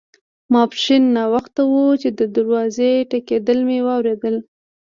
[0.53, 4.35] ماپښین ناوخته وو چې د دروازې ټکېدل مې واوریدل.